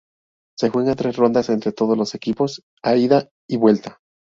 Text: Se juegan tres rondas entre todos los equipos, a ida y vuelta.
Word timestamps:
Se 0.57 0.69
juegan 0.71 0.95
tres 0.95 1.15
rondas 1.15 1.47
entre 1.49 1.73
todos 1.73 1.95
los 1.95 2.15
equipos, 2.15 2.63
a 2.81 2.95
ida 2.95 3.29
y 3.47 3.57
vuelta. 3.57 3.99